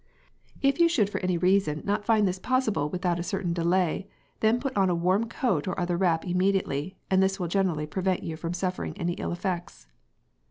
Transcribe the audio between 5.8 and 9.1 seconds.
wrap immediately, and this will generally prevent you from suffering